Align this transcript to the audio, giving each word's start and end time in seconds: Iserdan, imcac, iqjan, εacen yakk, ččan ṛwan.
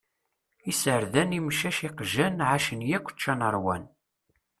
Iserdan, 0.71 1.29
imcac, 1.37 1.77
iqjan, 1.87 2.35
εacen 2.45 2.81
yakk, 2.89 3.07
ččan 3.15 3.41
ṛwan. 3.55 3.83